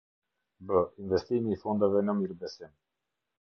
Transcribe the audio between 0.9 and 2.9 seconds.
Investimi i fondeve në mirëbesim.